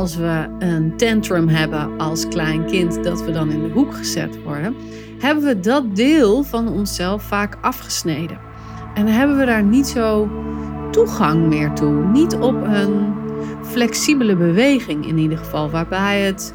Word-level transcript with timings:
als 0.00 0.16
we 0.16 0.46
een 0.58 0.96
tantrum 0.96 1.48
hebben 1.48 1.98
als 1.98 2.28
klein 2.28 2.66
kind, 2.66 3.04
dat 3.04 3.24
we 3.24 3.30
dan 3.30 3.50
in 3.50 3.62
de 3.62 3.68
hoek 3.68 3.94
gezet 3.94 4.42
worden, 4.42 4.74
hebben 5.18 5.44
we 5.44 5.60
dat 5.60 5.96
deel 5.96 6.42
van 6.42 6.68
onszelf 6.68 7.22
vaak 7.22 7.58
afgesneden. 7.60 8.38
En 8.94 9.06
hebben 9.06 9.38
we 9.38 9.44
daar 9.44 9.62
niet 9.62 9.86
zo 9.86 10.28
toegang 10.90 11.46
meer 11.46 11.72
toe. 11.72 12.04
Niet 12.04 12.34
op 12.34 12.62
een 12.62 13.14
flexibele 13.62 14.36
beweging 14.36 15.06
in 15.06 15.18
ieder 15.18 15.38
geval, 15.38 15.70
waarbij 15.70 16.20
het 16.20 16.54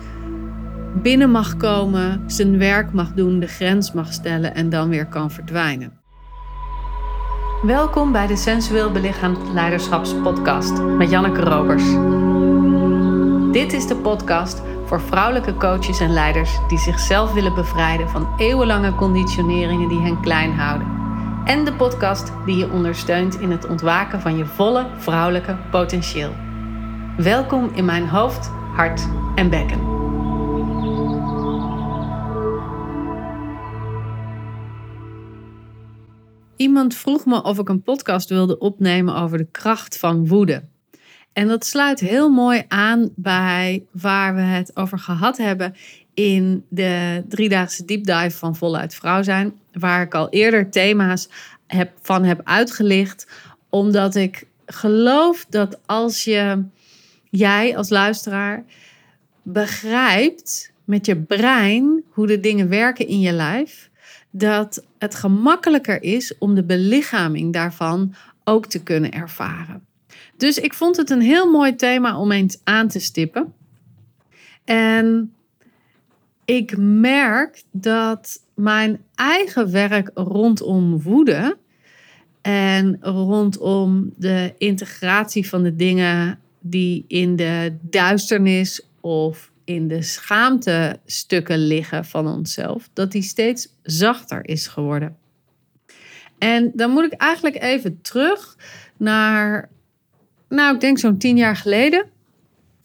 binnen 1.01 1.31
mag 1.31 1.57
komen, 1.57 2.23
zijn 2.27 2.57
werk 2.57 2.93
mag 2.93 3.13
doen, 3.13 3.39
de 3.39 3.47
grens 3.47 3.91
mag 3.91 4.13
stellen 4.13 4.55
en 4.55 4.69
dan 4.69 4.89
weer 4.89 5.07
kan 5.07 5.31
verdwijnen. 5.31 5.93
Welkom 7.61 8.11
bij 8.11 8.27
de 8.27 8.35
Sensueel 8.35 8.91
Belichaamd 8.91 9.53
Leiderschapspodcast 9.53 10.81
met 10.81 11.09
Janneke 11.09 11.41
Robers. 11.41 11.83
Dit 13.55 13.73
is 13.73 13.87
de 13.87 13.95
podcast 13.95 14.61
voor 14.85 15.01
vrouwelijke 15.01 15.55
coaches 15.55 15.99
en 15.99 16.13
leiders 16.13 16.59
die 16.67 16.77
zichzelf 16.77 17.33
willen 17.33 17.53
bevrijden 17.53 18.09
van 18.09 18.33
eeuwenlange 18.37 18.95
conditioneringen 18.95 19.89
die 19.89 19.99
hen 19.99 20.21
klein 20.21 20.53
houden. 20.53 20.87
En 21.45 21.65
de 21.65 21.73
podcast 21.73 22.31
die 22.45 22.57
je 22.57 22.71
ondersteunt 22.71 23.39
in 23.39 23.51
het 23.51 23.67
ontwaken 23.67 24.21
van 24.21 24.37
je 24.37 24.45
volle 24.45 24.87
vrouwelijke 24.97 25.57
potentieel. 25.71 26.31
Welkom 27.17 27.71
in 27.73 27.85
mijn 27.85 28.07
hoofd, 28.07 28.47
hart 28.73 29.07
en 29.35 29.49
bekken. 29.49 29.79
Iemand 36.55 36.95
vroeg 36.95 37.25
me 37.25 37.43
of 37.43 37.59
ik 37.59 37.69
een 37.69 37.83
podcast 37.83 38.29
wilde 38.29 38.57
opnemen 38.57 39.15
over 39.15 39.37
de 39.37 39.47
kracht 39.51 39.99
van 39.99 40.27
woede. 40.27 40.73
En 41.35 41.47
dat 41.47 41.65
sluit 41.65 41.99
heel 41.99 42.29
mooi 42.29 42.63
aan 42.67 43.09
bij 43.15 43.83
waar 43.91 44.35
we 44.35 44.41
het 44.41 44.71
over 44.75 44.99
gehad 44.99 45.37
hebben 45.37 45.75
in 46.13 46.65
de 46.69 47.23
driedaagse 47.29 47.85
deep 47.85 48.05
dive 48.05 48.37
van 48.37 48.55
Voluit 48.55 48.95
Vrouw 48.95 49.23
zijn. 49.23 49.59
Waar 49.73 50.01
ik 50.01 50.13
al 50.13 50.29
eerder 50.29 50.69
thema's 50.69 51.29
heb, 51.67 51.91
van 52.01 52.23
heb 52.23 52.41
uitgelicht. 52.43 53.27
Omdat 53.69 54.15
ik 54.15 54.47
geloof 54.65 55.45
dat 55.49 55.79
als 55.85 56.23
je, 56.23 56.63
jij 57.29 57.77
als 57.77 57.89
luisteraar, 57.89 58.63
begrijpt 59.43 60.71
met 60.85 61.05
je 61.05 61.15
brein 61.15 62.03
hoe 62.09 62.27
de 62.27 62.39
dingen 62.39 62.69
werken 62.69 63.07
in 63.07 63.19
je 63.19 63.31
lijf, 63.31 63.89
dat 64.31 64.85
het 64.97 65.15
gemakkelijker 65.15 66.03
is 66.03 66.37
om 66.37 66.55
de 66.55 66.63
belichaming 66.63 67.53
daarvan 67.53 68.15
ook 68.43 68.65
te 68.65 68.83
kunnen 68.83 69.11
ervaren. 69.11 69.84
Dus 70.37 70.57
ik 70.57 70.73
vond 70.73 70.97
het 70.97 71.09
een 71.09 71.21
heel 71.21 71.51
mooi 71.51 71.75
thema 71.75 72.19
om 72.19 72.31
eens 72.31 72.59
aan 72.63 72.87
te 72.87 72.99
stippen. 72.99 73.53
En 74.63 75.33
ik 76.45 76.77
merk 76.77 77.63
dat 77.71 78.43
mijn 78.53 79.03
eigen 79.15 79.71
werk 79.71 80.11
rondom 80.13 81.01
woede 81.01 81.57
en 82.41 82.97
rondom 83.01 84.13
de 84.17 84.53
integratie 84.57 85.49
van 85.49 85.63
de 85.63 85.75
dingen 85.75 86.39
die 86.59 87.05
in 87.07 87.35
de 87.35 87.77
duisternis 87.81 88.87
of 89.01 89.51
in 89.63 89.87
de 89.87 90.01
schaamtestukken 90.01 91.57
liggen 91.57 92.05
van 92.05 92.27
onszelf, 92.27 92.89
dat 92.93 93.11
die 93.11 93.21
steeds 93.21 93.67
zachter 93.83 94.47
is 94.47 94.67
geworden. 94.67 95.17
En 96.37 96.71
dan 96.73 96.91
moet 96.91 97.03
ik 97.03 97.13
eigenlijk 97.13 97.61
even 97.61 98.01
terug 98.01 98.57
naar 98.97 99.69
nou, 100.49 100.75
ik 100.75 100.81
denk 100.81 100.97
zo'n 100.97 101.17
tien 101.17 101.37
jaar 101.37 101.55
geleden. 101.55 102.05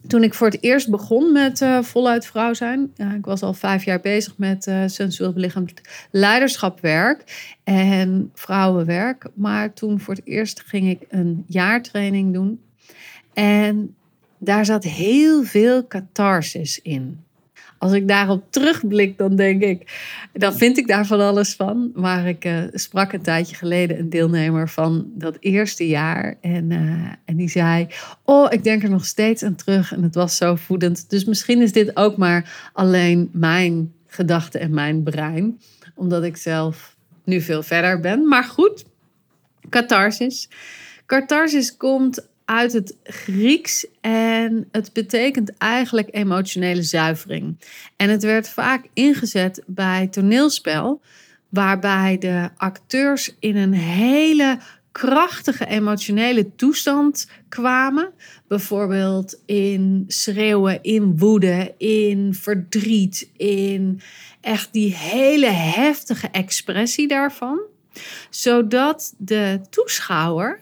Toen 0.07 0.23
ik 0.23 0.35
voor 0.35 0.47
het 0.47 0.63
eerst 0.63 0.91
begon 0.91 1.33
met 1.33 1.61
uh, 1.61 1.83
voluit 1.83 2.27
vrouw 2.27 2.55
zijn. 2.55 2.93
Ik 3.17 3.25
was 3.25 3.43
al 3.43 3.55
vijf 3.55 3.85
jaar 3.85 4.01
bezig 4.01 4.39
met 4.39 4.67
uh, 4.67 4.83
sensueel 4.87 5.33
belichaamd 5.33 5.81
leiderschapwerk 6.11 7.25
en 7.65 8.31
vrouwenwerk. 8.35 9.27
Maar 9.35 9.73
toen 9.73 10.01
voor 10.01 10.15
het 10.15 10.27
eerst 10.27 10.63
ging 10.67 10.89
ik 10.89 11.05
een 11.09 11.45
jaartraining 11.47 12.33
doen. 12.33 12.61
En 13.33 13.95
daar 14.39 14.65
zat 14.65 14.85
heel 14.85 15.45
veel 15.45 15.87
catharsis 15.87 16.79
in 16.83 17.25
als 17.81 17.93
ik 17.93 18.09
daarop 18.09 18.45
terugblik, 18.51 19.19
dan 19.19 19.37
denk 19.37 19.63
ik, 19.63 19.93
dan 20.33 20.55
vind 20.55 20.79
ik 20.79 20.87
daar 20.87 21.07
van 21.07 21.21
alles 21.21 21.55
van. 21.55 21.91
Maar 21.95 22.29
ik 22.29 22.45
uh, 22.45 22.63
sprak 22.73 23.13
een 23.13 23.23
tijdje 23.23 23.57
geleden 23.57 23.99
een 23.99 24.11
deelnemer 24.11 24.69
van 24.69 25.11
dat 25.15 25.37
eerste 25.41 25.89
jaar. 25.89 26.37
En, 26.41 26.71
uh, 26.71 26.79
en 27.25 27.37
die 27.37 27.49
zei: 27.49 27.87
Oh, 28.25 28.53
ik 28.53 28.65
denk 28.65 28.83
er 28.83 28.91
nog 28.91 29.05
steeds 29.05 29.43
aan 29.43 29.55
terug. 29.55 29.93
En 29.93 30.03
het 30.03 30.15
was 30.15 30.37
zo 30.37 30.55
voedend. 30.55 31.11
Dus 31.11 31.25
misschien 31.25 31.63
is 31.63 31.73
dit 31.73 31.97
ook 31.97 32.17
maar 32.17 32.71
alleen 32.73 33.29
mijn 33.33 33.93
gedachten 34.07 34.61
en 34.61 34.75
mijn 34.75 35.03
brein. 35.03 35.61
Omdat 35.95 36.25
ik 36.25 36.37
zelf 36.37 36.97
nu 37.25 37.41
veel 37.41 37.63
verder 37.63 38.01
ben. 38.01 38.29
Maar 38.29 38.45
goed, 38.45 38.85
catharsis. 39.69 40.49
Catharsis 41.07 41.77
komt 41.77 42.29
uit 42.51 42.73
het 42.73 42.97
Grieks 43.05 43.87
en 44.01 44.69
het 44.73 44.93
betekent 44.93 45.57
eigenlijk 45.59 46.09
emotionele 46.11 46.83
zuivering. 46.83 47.57
En 47.97 48.11
het 48.11 48.23
werd 48.23 48.49
vaak 48.49 48.87
ingezet 48.93 49.63
bij 49.67 50.07
toneelspel, 50.07 51.01
waarbij 51.49 52.19
de 52.19 52.49
acteurs 52.57 53.35
in 53.39 53.57
een 53.57 53.73
hele 53.73 54.59
krachtige 54.93 55.67
emotionele 55.67 56.55
toestand 56.57 57.29
kwamen. 57.49 58.13
Bijvoorbeeld 58.49 59.41
in 59.47 60.05
schreeuwen, 60.07 60.83
in 60.83 61.19
woede, 61.19 61.75
in 61.79 62.35
verdriet, 62.35 63.31
in 63.37 64.01
echt 64.41 64.73
die 64.73 64.95
hele 64.95 65.51
heftige 65.51 66.29
expressie 66.29 67.09
daarvan. 67.09 67.61
Zodat 68.31 69.15
de 69.19 69.61
toeschouwer 69.71 70.61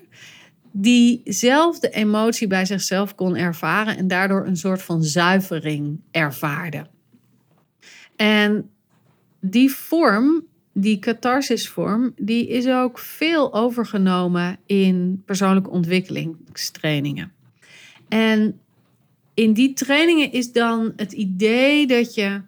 diezelfde 0.71 1.91
emotie 1.91 2.47
bij 2.47 2.65
zichzelf 2.65 3.15
kon 3.15 3.37
ervaren 3.37 3.97
en 3.97 4.09
daardoor 4.09 4.47
een 4.47 4.57
soort 4.57 4.83
van 4.83 5.03
zuivering 5.03 6.01
ervaarde. 6.11 6.87
En 8.17 8.71
die 9.41 9.71
vorm, 9.71 10.47
die 10.73 10.99
catharsisvorm, 10.99 12.13
die 12.17 12.49
is 12.49 12.69
ook 12.69 12.99
veel 12.99 13.55
overgenomen 13.55 14.59
in 14.67 15.23
persoonlijke 15.25 15.71
ontwikkelingstrainingen. 15.71 17.33
En 18.09 18.61
in 19.35 19.53
die 19.53 19.73
trainingen 19.73 20.33
is 20.33 20.53
dan 20.53 20.93
het 20.97 21.13
idee 21.13 21.87
dat 21.87 22.15
je 22.15 22.43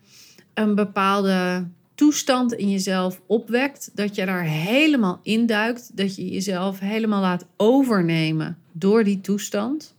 een 0.55 0.75
bepaalde 0.75 1.69
toestand 2.01 2.53
in 2.53 2.71
jezelf 2.71 3.21
opwekt, 3.27 3.91
dat 3.95 4.15
je 4.15 4.27
daar 4.27 4.45
helemaal 4.45 5.21
induikt, 5.23 5.97
dat 5.97 6.17
je 6.17 6.29
jezelf 6.29 6.79
helemaal 6.79 7.21
laat 7.21 7.47
overnemen 7.57 8.59
door 8.73 9.05
die 9.05 9.21
toestand. 9.21 9.97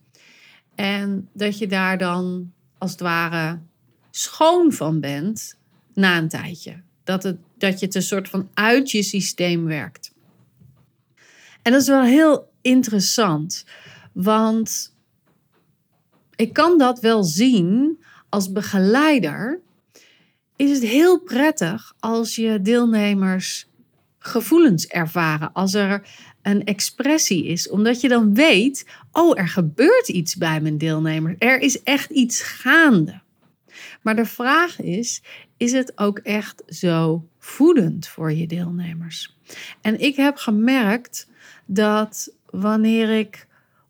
En 0.76 1.30
dat 1.34 1.58
je 1.58 1.68
daar 1.68 1.98
dan 1.98 2.52
als 2.78 2.92
het 2.92 3.00
ware 3.00 3.60
schoon 4.12 4.72
van 4.72 5.00
bent 5.00 5.58
na 5.94 6.18
een 6.18 6.28
tijdje. 6.28 6.82
Dat, 7.04 7.24
het, 7.24 7.38
dat 7.58 7.80
je 7.80 7.86
het 7.86 7.96
een 7.96 8.02
soort 8.02 8.30
van 8.30 8.50
uit 8.54 8.92
je 8.92 9.04
systeem 9.04 9.66
werkt. 9.66 10.14
En 11.62 11.72
dat 11.72 11.82
is 11.82 11.88
wel 11.88 12.04
heel 12.04 12.52
interessant, 12.62 13.66
want 14.12 14.96
ik 16.36 16.54
kan 16.54 16.78
dat 16.78 17.00
wel 17.00 17.24
zien 17.24 18.04
als 18.30 18.52
begeleider 18.52 19.62
is 20.62 20.72
het 20.72 20.90
heel 20.90 21.20
prettig 21.20 21.94
als 22.00 22.36
je 22.36 22.62
deelnemers 22.62 23.70
gevoelens 24.20 24.88
ervaren. 24.88 25.54
Als 25.54 25.74
er 25.74 26.08
een 26.42 26.64
expressie 26.64 27.46
is, 27.46 27.70
omdat 27.70 28.02
je 28.02 28.08
dan 28.08 28.34
weet: 28.34 28.86
oh, 29.12 29.40
er 29.40 29.48
gebeurt 29.48 30.08
iets 30.08 30.36
bij 30.36 30.62
mijn 30.62 30.78
deelnemer. 30.78 31.36
Er 31.38 31.60
is 31.60 31.84
echt 31.84 32.10
iets 32.10 32.42
gaande. 32.42 33.22
Maar 34.02 34.16
de 34.16 34.26
vraag 34.26 34.82
is: 34.82 35.22
is 35.58 35.72
het 35.72 35.98
ook 35.98 36.20
echt 36.20 36.64
zo 36.68 37.28
voedend 37.40 38.08
voor 38.08 38.32
je 38.32 38.48
deelnemers? 38.48 39.38
En 39.82 40.00
ik 40.00 40.16
heb 40.16 40.36
gemerkt 40.38 41.30
dat 41.66 42.34
wanneer 42.46 43.10
ik 43.10 43.48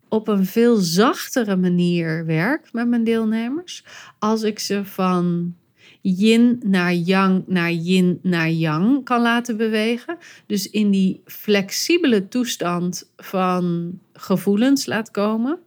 op 0.08 0.28
een 0.28 0.46
veel 0.46 0.76
zachtere 0.76 1.56
manier 1.56 2.26
werk 2.26 2.72
met 2.72 2.88
mijn 2.88 3.04
deelnemers, 3.04 3.84
als 4.18 4.42
ik 4.42 4.58
ze 4.58 4.84
van 4.84 5.54
yin 6.02 6.60
naar 6.64 6.94
yang 6.94 7.44
naar 7.46 7.72
yin 7.72 8.18
naar 8.22 8.50
yang 8.50 9.04
kan 9.04 9.22
laten 9.22 9.56
bewegen. 9.56 10.18
Dus 10.46 10.70
in 10.70 10.90
die 10.90 11.20
flexibele 11.24 12.28
toestand 12.28 13.10
van 13.16 13.98
gevoelens 14.12 14.86
laat 14.86 15.10
komen. 15.10 15.58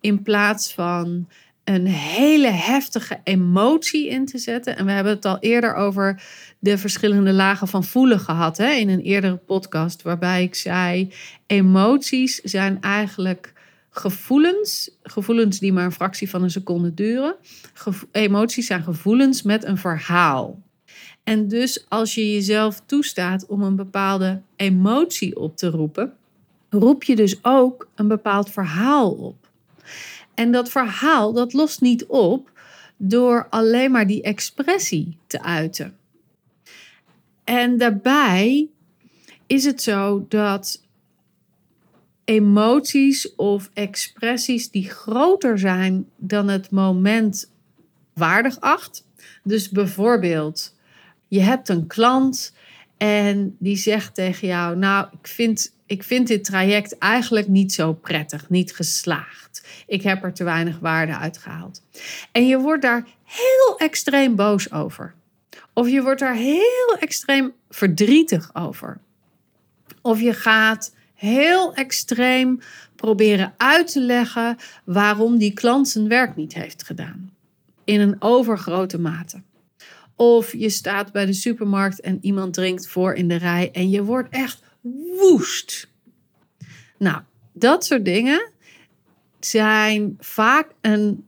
In 0.00 0.22
plaats 0.22 0.72
van 0.72 1.28
een 1.64 1.86
hele 1.86 2.50
heftige 2.50 3.20
emotie 3.24 4.08
in 4.08 4.26
te 4.26 4.38
zetten. 4.38 4.76
En 4.76 4.84
we 4.84 4.92
hebben 4.92 5.12
het 5.12 5.24
al 5.24 5.38
eerder 5.38 5.74
over 5.74 6.22
de 6.58 6.78
verschillende 6.78 7.32
lagen 7.32 7.68
van 7.68 7.84
voelen 7.84 8.20
gehad 8.20 8.56
hè, 8.56 8.70
in 8.70 8.88
een 8.88 9.00
eerdere 9.00 9.36
podcast, 9.36 10.02
waarbij 10.02 10.42
ik 10.42 10.54
zei: 10.54 11.12
emoties 11.46 12.36
zijn 12.36 12.80
eigenlijk 12.80 13.53
gevoelens, 13.96 14.90
gevoelens 15.02 15.58
die 15.58 15.72
maar 15.72 15.84
een 15.84 15.92
fractie 15.92 16.30
van 16.30 16.42
een 16.42 16.50
seconde 16.50 16.94
duren. 16.94 17.36
emoties 18.10 18.66
zijn 18.66 18.82
gevoelens 18.82 19.42
met 19.42 19.64
een 19.64 19.78
verhaal. 19.78 20.62
En 21.22 21.48
dus 21.48 21.86
als 21.88 22.14
je 22.14 22.32
jezelf 22.32 22.82
toestaat 22.86 23.46
om 23.46 23.62
een 23.62 23.76
bepaalde 23.76 24.40
emotie 24.56 25.36
op 25.36 25.56
te 25.56 25.70
roepen, 25.70 26.12
roep 26.70 27.04
je 27.04 27.16
dus 27.16 27.44
ook 27.44 27.88
een 27.94 28.08
bepaald 28.08 28.50
verhaal 28.50 29.10
op. 29.10 29.48
En 30.34 30.52
dat 30.52 30.68
verhaal 30.68 31.32
dat 31.32 31.52
lost 31.52 31.80
niet 31.80 32.06
op 32.06 32.50
door 32.96 33.46
alleen 33.50 33.90
maar 33.90 34.06
die 34.06 34.22
expressie 34.22 35.16
te 35.26 35.42
uiten. 35.42 35.96
En 37.44 37.78
daarbij 37.78 38.68
is 39.46 39.64
het 39.64 39.82
zo 39.82 40.26
dat 40.28 40.83
emoties 42.24 43.34
of 43.34 43.70
expressies 43.72 44.70
die 44.70 44.90
groter 44.90 45.58
zijn 45.58 46.08
dan 46.16 46.48
het 46.48 46.70
moment 46.70 47.50
waardig 48.14 48.60
acht. 48.60 49.06
Dus 49.42 49.68
bijvoorbeeld, 49.68 50.74
je 51.28 51.40
hebt 51.40 51.68
een 51.68 51.86
klant 51.86 52.54
en 52.96 53.56
die 53.58 53.76
zegt 53.76 54.14
tegen 54.14 54.48
jou: 54.48 54.76
Nou, 54.76 55.08
ik 55.20 55.26
vind, 55.26 55.74
ik 55.86 56.02
vind 56.02 56.26
dit 56.26 56.44
traject 56.44 56.98
eigenlijk 56.98 57.48
niet 57.48 57.72
zo 57.72 57.92
prettig, 57.92 58.50
niet 58.50 58.74
geslaagd. 58.74 59.66
Ik 59.86 60.02
heb 60.02 60.24
er 60.24 60.32
te 60.32 60.44
weinig 60.44 60.78
waarde 60.78 61.16
uitgehaald. 61.16 61.82
En 62.32 62.46
je 62.46 62.58
wordt 62.58 62.82
daar 62.82 63.06
heel 63.24 63.78
extreem 63.78 64.36
boos 64.36 64.72
over. 64.72 65.14
Of 65.72 65.88
je 65.88 66.02
wordt 66.02 66.20
daar 66.20 66.34
heel 66.34 66.96
extreem 66.98 67.52
verdrietig 67.70 68.54
over. 68.54 69.00
Of 70.02 70.20
je 70.20 70.34
gaat 70.34 70.93
heel 71.14 71.74
extreem 71.74 72.60
proberen 72.96 73.54
uit 73.56 73.92
te 73.92 74.00
leggen 74.00 74.56
waarom 74.84 75.38
die 75.38 75.52
klant 75.52 75.88
zijn 75.88 76.08
werk 76.08 76.36
niet 76.36 76.54
heeft 76.54 76.84
gedaan. 76.84 77.32
In 77.84 78.00
een 78.00 78.16
overgrote 78.18 78.98
mate. 78.98 79.42
Of 80.16 80.52
je 80.52 80.70
staat 80.70 81.12
bij 81.12 81.26
de 81.26 81.32
supermarkt 81.32 82.00
en 82.00 82.18
iemand 82.20 82.54
drinkt 82.54 82.88
voor 82.88 83.14
in 83.14 83.28
de 83.28 83.36
rij 83.36 83.70
en 83.72 83.90
je 83.90 84.04
wordt 84.04 84.28
echt 84.30 84.62
woest. 85.18 85.88
Nou, 86.98 87.22
dat 87.52 87.84
soort 87.84 88.04
dingen 88.04 88.50
zijn 89.40 90.16
vaak 90.18 90.68
een 90.80 91.24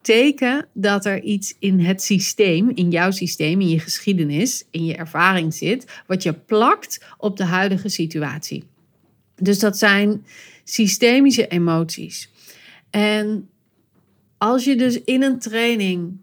teken 0.00 0.66
dat 0.72 1.04
er 1.04 1.22
iets 1.22 1.54
in 1.58 1.80
het 1.80 2.02
systeem, 2.02 2.70
in 2.74 2.90
jouw 2.90 3.10
systeem, 3.10 3.60
in 3.60 3.68
je 3.68 3.80
geschiedenis, 3.80 4.64
in 4.70 4.84
je 4.84 4.96
ervaring 4.96 5.54
zit, 5.54 6.02
wat 6.06 6.22
je 6.22 6.32
plakt 6.32 7.04
op 7.16 7.36
de 7.36 7.44
huidige 7.44 7.88
situatie. 7.88 8.64
Dus 9.38 9.58
dat 9.58 9.78
zijn 9.78 10.24
systemische 10.64 11.46
emoties. 11.46 12.30
En 12.90 13.48
als 14.38 14.64
je 14.64 14.76
dus 14.76 15.02
in 15.02 15.22
een 15.22 15.38
training 15.38 16.16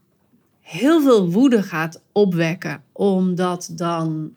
heel 0.62 1.02
veel 1.02 1.32
woede 1.32 1.64
gaat 1.64 2.02
opwekken 2.12 2.84
om 2.92 3.36
dat 3.36 3.70
dan 3.72 4.36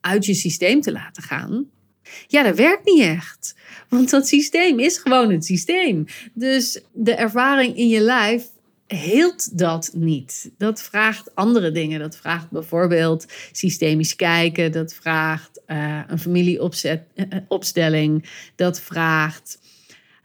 uit 0.00 0.26
je 0.26 0.34
systeem 0.34 0.80
te 0.80 0.92
laten 0.92 1.22
gaan, 1.22 1.68
ja, 2.26 2.42
dat 2.42 2.56
werkt 2.56 2.84
niet 2.84 3.02
echt. 3.02 3.54
Want 3.88 4.10
dat 4.10 4.28
systeem 4.28 4.78
is 4.78 4.98
gewoon 4.98 5.30
het 5.30 5.44
systeem. 5.44 6.04
Dus 6.32 6.80
de 6.92 7.14
ervaring 7.14 7.76
in 7.76 7.88
je 7.88 8.00
lijf 8.00 8.46
heelt 8.86 9.58
dat 9.58 9.90
niet. 9.94 10.50
Dat 10.58 10.82
vraagt 10.82 11.34
andere 11.34 11.72
dingen. 11.72 12.00
Dat 12.00 12.16
vraagt 12.16 12.50
bijvoorbeeld 12.50 13.26
systemisch 13.52 14.16
kijken. 14.16 14.72
Dat 14.72 14.94
vraagt 14.94 15.53
uh, 15.66 16.00
een 16.06 16.18
familieopstelling. 16.18 18.22
Eh, 18.22 18.28
dat 18.56 18.80
vraagt 18.80 19.58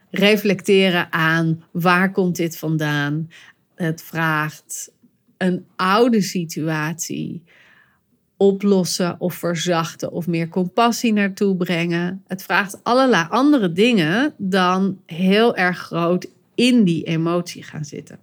reflecteren 0.09 1.11
aan 1.11 1.63
waar 1.71 2.11
komt 2.11 2.35
dit 2.35 2.57
vandaan. 2.57 3.29
Het 3.75 4.01
vraagt 4.01 4.91
een 5.37 5.65
oude 5.75 6.21
situatie 6.21 7.43
oplossen 8.37 9.19
of 9.19 9.33
verzachten 9.33 10.11
of 10.11 10.27
meer 10.27 10.49
compassie 10.49 11.13
naartoe 11.13 11.55
brengen. 11.55 12.23
Het 12.27 12.43
vraagt 12.43 12.83
allerlei 12.83 13.25
andere 13.29 13.71
dingen 13.71 14.33
dan 14.37 15.01
heel 15.05 15.55
erg 15.55 15.77
groot 15.77 16.27
in 16.55 16.83
die 16.83 17.03
emotie 17.03 17.63
gaan 17.63 17.85
zitten. 17.85 18.19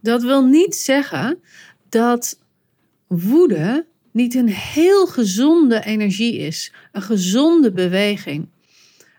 Dat 0.00 0.22
wil 0.22 0.44
niet 0.44 0.76
zeggen 0.76 1.38
dat 1.88 2.38
woede 3.06 3.86
niet 4.16 4.34
een 4.34 4.48
heel 4.48 5.06
gezonde 5.06 5.84
energie 5.84 6.36
is, 6.36 6.72
een 6.92 7.02
gezonde 7.02 7.72
beweging. 7.72 8.48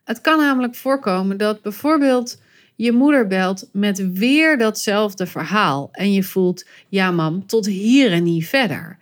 Het 0.03 0.21
kan 0.21 0.38
namelijk 0.38 0.75
voorkomen 0.75 1.38
dat 1.38 1.61
bijvoorbeeld 1.61 2.41
je 2.75 2.91
moeder 2.91 3.27
belt 3.27 3.69
met 3.71 4.11
weer 4.11 4.57
datzelfde 4.57 5.27
verhaal 5.27 5.89
en 5.91 6.13
je 6.13 6.23
voelt, 6.23 6.65
ja 6.89 7.11
mam, 7.11 7.45
tot 7.45 7.65
hier 7.65 8.11
en 8.11 8.23
niet 8.23 8.47
verder. 8.47 8.97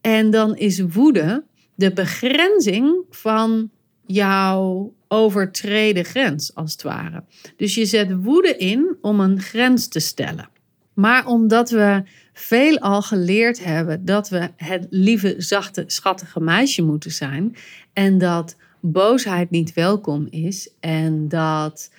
En 0.00 0.30
dan 0.30 0.56
is 0.56 0.80
woede 0.80 1.44
de 1.74 1.92
begrenzing 1.92 2.96
van 3.10 3.70
jouw 4.06 4.94
overtreden 5.08 6.04
grens, 6.04 6.54
als 6.54 6.72
het 6.72 6.82
ware. 6.82 7.24
Dus 7.56 7.74
je 7.74 7.86
zet 7.86 8.22
woede 8.22 8.56
in 8.56 8.96
om 9.00 9.20
een 9.20 9.40
grens 9.40 9.88
te 9.88 10.00
stellen. 10.00 10.48
Maar 10.94 11.26
omdat 11.26 11.70
we 11.70 12.02
veelal 12.34 13.02
geleerd 13.02 13.64
hebben 13.64 14.04
dat 14.04 14.28
we 14.28 14.50
het 14.56 14.86
lieve, 14.90 15.34
zachte, 15.38 15.84
schattige 15.86 16.40
meisje 16.40 16.82
moeten 16.82 17.10
zijn. 17.10 17.56
En 17.92 18.18
dat 18.18 18.56
boosheid 18.80 19.50
niet 19.50 19.72
welkom 19.72 20.26
is. 20.30 20.70
En 20.80 21.28
dat 21.28 21.90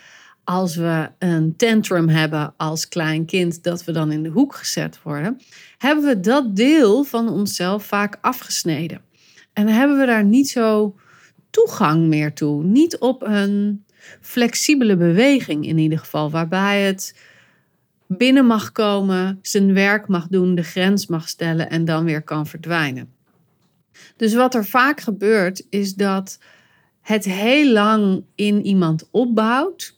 als 0.44 0.76
we 0.76 1.10
een 1.20 1.56
tantrum 1.56 2.10
hebben 2.10 2.54
als 2.58 2.88
klein 2.88 3.26
kind, 3.26 3.64
dat 3.64 3.84
we 3.84 3.92
dan 3.92 4.12
in 4.12 4.24
de 4.24 4.30
hoek 4.30 4.56
gezet 4.56 5.00
worden. 5.04 5.42
Hebben 5.78 6.06
we 6.06 6.20
dat 6.20 6.56
deel 6.56 7.04
van 7.04 7.30
onszelf 7.30 7.86
vaak 7.86 8.18
afgesneden. 8.22 9.02
En 9.54 9.68
hebben 9.68 10.00
we 10.00 10.06
daar 10.06 10.26
niet 10.26 10.50
zo 10.50 10.96
toegang 11.50 12.08
meer 12.08 12.34
toe. 12.34 12.64
Niet 12.64 12.98
op 12.98 13.22
een 13.22 13.86
flexibele 14.22 14.98
beweging 14.98 15.68
in 15.68 15.78
ieder 15.78 16.00
geval, 16.00 16.32
waarbij 16.32 16.82
het 16.82 17.16
binnen 18.08 18.46
mag 18.46 18.72
komen, 18.72 19.40
zijn 19.42 19.74
werk 19.74 20.08
mag 20.08 20.28
doen, 20.28 20.56
de 20.56 20.64
grens 20.64 21.08
mag 21.08 21.30
stellen 21.30 21.70
en 21.70 21.86
dan 21.86 22.04
weer 22.04 22.22
kan 22.22 22.48
verdwijnen. 22.48 23.14
Dus 24.16 24.34
wat 24.34 24.56
er 24.56 24.66
vaak 24.66 25.00
gebeurt, 25.02 25.66
is 25.70 25.94
dat 25.94 26.40
het 27.02 27.26
heel 27.26 27.72
lang 27.72 28.24
in 28.36 28.66
iemand 28.66 29.08
opbouwt. 29.12 29.98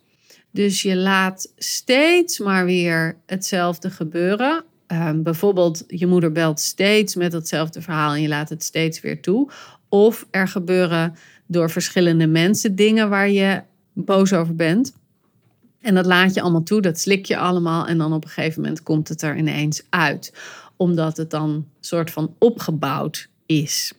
Dus 0.52 0.82
je 0.82 0.96
laat 0.96 1.54
steeds 1.58 2.40
maar 2.40 2.66
weer 2.66 3.18
hetzelfde 3.26 3.90
gebeuren. 3.90 4.64
Um, 4.88 5.24
bijvoorbeeld, 5.24 5.84
je 5.88 6.08
moeder 6.08 6.32
belt 6.32 6.60
steeds 6.60 7.16
met 7.16 7.34
hetzelfde 7.34 7.82
verhaal 7.82 8.14
en 8.14 8.22
je 8.22 8.28
laat 8.28 8.50
het 8.50 8.64
steeds 8.64 9.02
weer 9.02 9.22
toe. 9.22 9.50
Of 9.90 10.28
er 10.32 10.48
gebeuren 10.48 11.16
door 11.46 11.70
verschillende 11.70 12.28
mensen 12.28 12.76
dingen 12.76 13.10
waar 13.10 13.30
je 13.30 13.62
boos 13.94 14.34
over 14.34 14.56
bent. 14.56 14.94
En 15.82 15.96
dat 15.96 16.06
laat 16.06 16.34
je 16.34 16.42
allemaal 16.42 16.64
toe, 16.64 16.82
dat 16.82 17.00
slik 17.00 17.26
je 17.26 17.38
allemaal 17.38 17.88
en 17.88 17.98
dan 17.98 18.14
op 18.14 18.24
een 18.24 18.30
gegeven 18.30 18.62
moment 18.62 18.84
komt 18.84 19.08
het 19.08 19.22
er 19.22 19.38
ineens 19.38 19.84
uit. 19.90 20.34
Omdat 20.76 21.18
het 21.18 21.30
dan 21.30 21.68
soort 21.80 22.12
van 22.12 22.36
opgebouwd 22.38 23.30
is. 23.46 23.94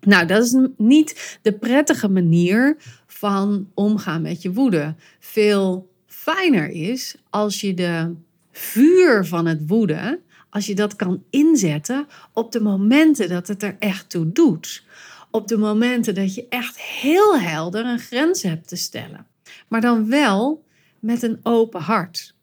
Nou, 0.00 0.26
dat 0.26 0.44
is 0.44 0.56
niet 0.76 1.38
de 1.42 1.52
prettige 1.52 2.08
manier 2.08 2.76
van 3.06 3.70
omgaan 3.74 4.22
met 4.22 4.42
je 4.42 4.52
woede. 4.52 4.94
Veel 5.18 5.90
fijner 6.06 6.70
is 6.70 7.16
als 7.30 7.60
je 7.60 7.74
de 7.74 8.14
vuur 8.52 9.26
van 9.26 9.46
het 9.46 9.62
woede, 9.66 10.20
als 10.50 10.66
je 10.66 10.74
dat 10.74 10.96
kan 10.96 11.22
inzetten 11.30 12.06
op 12.32 12.52
de 12.52 12.60
momenten 12.60 13.28
dat 13.28 13.48
het 13.48 13.62
er 13.62 13.76
echt 13.78 14.10
toe 14.10 14.32
doet. 14.32 14.84
Op 15.30 15.48
de 15.48 15.56
momenten 15.56 16.14
dat 16.14 16.34
je 16.34 16.46
echt 16.48 16.80
heel 16.80 17.38
helder 17.38 17.86
een 17.86 17.98
grens 17.98 18.42
hebt 18.42 18.68
te 18.68 18.76
stellen. 18.76 19.26
Maar 19.68 19.80
dan 19.80 20.08
wel 20.08 20.63
met 21.04 21.22
een 21.22 21.40
open 21.42 21.80
hart. 21.80 22.34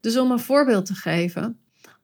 Dus 0.00 0.16
om 0.16 0.30
een 0.30 0.40
voorbeeld 0.40 0.86
te 0.86 0.94
geven, 0.94 1.58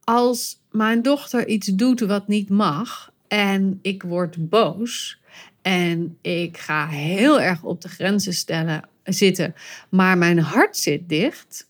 als 0.04 0.60
mijn 0.70 1.02
dochter 1.02 1.48
iets 1.48 1.66
doet 1.66 2.00
wat 2.00 2.28
niet 2.28 2.48
mag 2.48 3.12
en 3.28 3.78
ik 3.82 4.02
word 4.02 4.48
boos 4.48 5.20
en 5.62 6.18
ik 6.20 6.58
ga 6.58 6.86
heel 6.86 7.40
erg 7.40 7.62
op 7.62 7.80
de 7.80 7.88
grenzen 7.88 8.34
stellen, 8.34 8.88
zitten, 9.04 9.54
maar 9.88 10.18
mijn 10.18 10.38
hart 10.38 10.76
zit 10.76 11.08
dicht, 11.08 11.68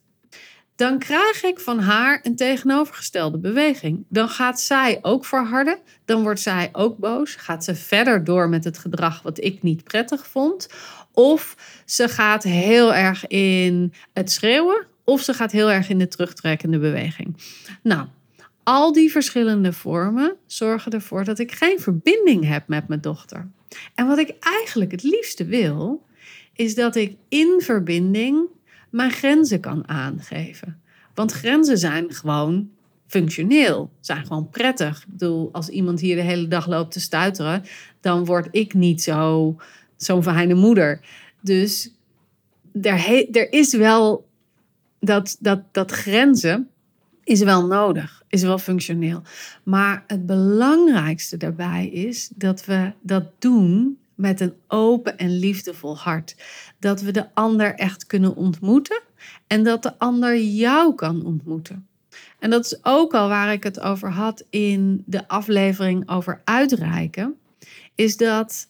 dan 0.78 0.98
krijg 0.98 1.42
ik 1.42 1.60
van 1.60 1.78
haar 1.78 2.20
een 2.22 2.36
tegenovergestelde 2.36 3.38
beweging. 3.38 4.04
Dan 4.08 4.28
gaat 4.28 4.60
zij 4.60 4.98
ook 5.02 5.24
verharden, 5.24 5.78
dan 6.04 6.22
wordt 6.22 6.40
zij 6.40 6.68
ook 6.72 6.98
boos, 6.98 7.34
gaat 7.34 7.64
ze 7.64 7.74
verder 7.74 8.24
door 8.24 8.48
met 8.48 8.64
het 8.64 8.78
gedrag 8.78 9.22
wat 9.22 9.44
ik 9.44 9.62
niet 9.62 9.84
prettig 9.84 10.26
vond, 10.26 10.68
of 11.12 11.56
ze 11.84 12.08
gaat 12.08 12.42
heel 12.42 12.94
erg 12.94 13.26
in 13.26 13.92
het 14.12 14.30
schreeuwen, 14.30 14.86
of 15.04 15.22
ze 15.22 15.34
gaat 15.34 15.52
heel 15.52 15.70
erg 15.70 15.88
in 15.88 15.98
de 15.98 16.08
terugtrekkende 16.08 16.78
beweging. 16.78 17.36
Nou, 17.82 18.06
al 18.62 18.92
die 18.92 19.10
verschillende 19.10 19.72
vormen 19.72 20.36
zorgen 20.46 20.92
ervoor 20.92 21.24
dat 21.24 21.38
ik 21.38 21.52
geen 21.52 21.80
verbinding 21.80 22.48
heb 22.48 22.68
met 22.68 22.88
mijn 22.88 23.00
dochter. 23.00 23.48
En 23.94 24.06
wat 24.06 24.18
ik 24.18 24.34
eigenlijk 24.40 24.90
het 24.90 25.02
liefste 25.02 25.44
wil, 25.44 26.06
is 26.52 26.74
dat 26.74 26.96
ik 26.96 27.16
in 27.28 27.60
verbinding 27.64 28.48
mijn 28.90 29.10
grenzen 29.10 29.60
kan 29.60 29.88
aangeven. 29.88 30.80
Want 31.14 31.32
grenzen 31.32 31.78
zijn 31.78 32.12
gewoon 32.12 32.70
functioneel, 33.06 33.90
zijn 34.00 34.26
gewoon 34.26 34.48
prettig. 34.48 35.02
Ik 35.02 35.08
bedoel, 35.08 35.48
als 35.52 35.68
iemand 35.68 36.00
hier 36.00 36.16
de 36.16 36.22
hele 36.22 36.48
dag 36.48 36.66
loopt 36.66 36.92
te 36.92 37.00
stuiteren, 37.00 37.64
dan 38.00 38.24
word 38.24 38.48
ik 38.50 38.74
niet 38.74 39.02
zo, 39.02 39.56
zo'n 39.96 40.22
fijne 40.22 40.54
moeder. 40.54 41.00
Dus 41.40 41.94
er, 42.82 43.28
er 43.36 43.52
is 43.52 43.72
wel 43.72 44.28
dat, 45.00 45.36
dat, 45.40 45.62
dat 45.72 45.90
grenzen 45.90 46.68
is 47.24 47.40
wel 47.42 47.66
nodig, 47.66 48.22
is 48.28 48.42
wel 48.42 48.58
functioneel. 48.58 49.22
Maar 49.62 50.04
het 50.06 50.26
belangrijkste 50.26 51.36
daarbij 51.36 51.88
is 51.88 52.30
dat 52.34 52.64
we 52.64 52.92
dat 53.00 53.24
doen 53.38 53.98
met 54.18 54.40
een 54.40 54.54
open 54.68 55.18
en 55.18 55.38
liefdevol 55.38 55.96
hart. 55.96 56.36
Dat 56.78 57.00
we 57.00 57.10
de 57.10 57.34
ander 57.34 57.74
echt 57.74 58.06
kunnen 58.06 58.36
ontmoeten 58.36 59.00
en 59.46 59.62
dat 59.62 59.82
de 59.82 59.98
ander 59.98 60.38
jou 60.40 60.94
kan 60.94 61.24
ontmoeten. 61.24 61.86
En 62.38 62.50
dat 62.50 62.64
is 62.64 62.78
ook 62.82 63.14
al 63.14 63.28
waar 63.28 63.52
ik 63.52 63.62
het 63.62 63.80
over 63.80 64.10
had 64.10 64.44
in 64.50 65.02
de 65.06 65.28
aflevering 65.28 66.08
over 66.08 66.40
uitreiken, 66.44 67.34
is 67.94 68.16
dat 68.16 68.68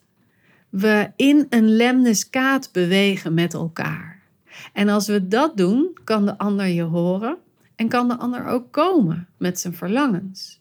we 0.69 1.11
in 1.17 1.47
een 1.51 1.77
lemniskaat 1.77 2.73
bewegen 2.73 3.35
met 3.35 3.55
elkaar. 3.55 4.23
En 4.73 4.89
als 4.89 5.07
we 5.07 5.29
dat 5.29 5.57
doen, 5.57 5.99
kan 6.05 6.25
de 6.25 6.39
ander 6.39 6.67
je 6.67 6.83
horen 6.83 7.37
en 7.77 7.89
kan 7.89 8.09
de 8.09 8.17
ander 8.17 8.47
ook 8.47 8.73
komen 8.73 9.29
met 9.37 9.61
zijn 9.61 9.75
verlangens. 9.75 10.61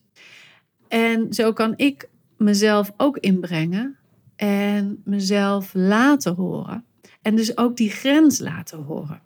En 0.87 1.33
zo 1.33 1.53
kan 1.53 1.73
ik 1.75 2.09
mezelf 2.37 2.93
ook 2.97 3.17
inbrengen 3.17 3.97
en 4.37 5.01
mezelf 5.03 5.73
laten 5.73 6.35
horen. 6.35 6.85
En 7.21 7.35
dus 7.35 7.57
ook 7.57 7.77
die 7.77 7.89
grens 7.89 8.39
laten 8.39 8.83
horen. 8.83 9.21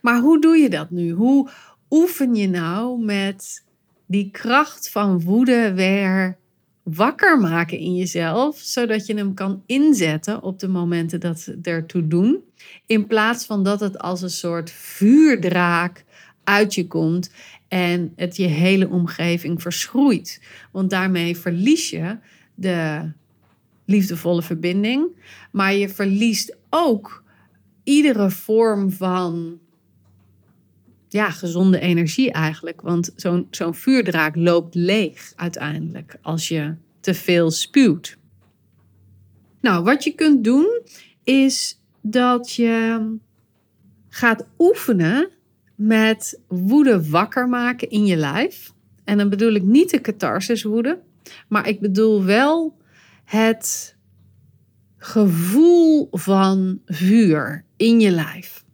Maar 0.00 0.20
hoe 0.20 0.40
doe 0.40 0.56
je 0.56 0.70
dat 0.70 0.90
nu? 0.90 1.10
Hoe 1.10 1.50
oefen 1.90 2.34
je 2.34 2.48
nou 2.48 3.04
met 3.04 3.64
die 4.06 4.30
kracht 4.30 4.90
van 4.90 5.20
woede 5.20 5.74
weer 5.74 6.36
wakker 6.82 7.38
maken 7.38 7.78
in 7.78 7.94
jezelf, 7.94 8.58
zodat 8.58 9.06
je 9.06 9.14
hem 9.14 9.34
kan 9.34 9.62
inzetten 9.66 10.42
op 10.42 10.58
de 10.58 10.68
momenten 10.68 11.20
dat 11.20 11.40
ze 11.40 11.58
ertoe 11.62 12.08
doen, 12.08 12.44
in 12.86 13.06
plaats 13.06 13.46
van 13.46 13.64
dat 13.64 13.80
het 13.80 13.98
als 13.98 14.22
een 14.22 14.30
soort 14.30 14.70
vuurdraak 14.70 16.04
uit 16.44 16.74
je 16.74 16.86
komt 16.86 17.30
en 17.68 18.12
het 18.16 18.36
je 18.36 18.46
hele 18.46 18.88
omgeving 18.88 19.62
verschroeit. 19.62 20.42
Want 20.72 20.90
daarmee 20.90 21.36
verlies 21.36 21.90
je 21.90 22.18
de 22.54 23.10
liefdevolle 23.84 24.42
verbinding, 24.42 25.06
maar 25.52 25.74
je 25.74 25.88
verliest 25.88 26.56
ook 26.70 27.22
iedere 27.84 28.30
vorm 28.30 28.90
van 28.90 29.58
ja, 31.08 31.30
gezonde 31.30 31.78
energie 31.78 32.32
eigenlijk. 32.32 32.80
Want 32.80 33.12
zo'n 33.16 33.46
zo'n 33.50 33.74
vuurdraak 33.74 34.36
loopt 34.36 34.74
leeg 34.74 35.32
uiteindelijk 35.36 36.16
als 36.22 36.48
je 36.48 36.74
te 37.00 37.14
veel 37.14 37.50
spuwt. 37.50 38.16
Nou, 39.60 39.84
wat 39.84 40.04
je 40.04 40.14
kunt 40.14 40.44
doen 40.44 40.80
is 41.24 41.80
dat 42.00 42.52
je 42.52 43.06
gaat 44.08 44.46
oefenen 44.58 45.30
met 45.74 46.40
woede 46.48 47.10
wakker 47.10 47.48
maken 47.48 47.90
in 47.90 48.06
je 48.06 48.16
lijf. 48.16 48.72
En 49.04 49.18
dan 49.18 49.28
bedoel 49.28 49.52
ik 49.52 49.62
niet 49.62 49.90
de 49.90 50.00
catharsis 50.00 50.62
woede, 50.62 50.98
maar 51.48 51.68
ik 51.68 51.80
bedoel 51.80 52.24
wel 52.24 52.76
het 53.24 53.96
gevoel 54.96 56.08
van 56.10 56.80
vuur 56.86 57.64
in 57.76 58.00
je 58.00 58.10
lijf. 58.10 58.64